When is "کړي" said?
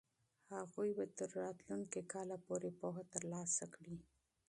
3.75-3.97